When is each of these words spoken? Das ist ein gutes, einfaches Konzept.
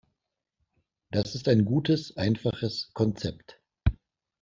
Das 1.11 1.35
ist 1.35 1.47
ein 1.47 1.63
gutes, 1.63 2.17
einfaches 2.17 2.89
Konzept. 2.95 3.61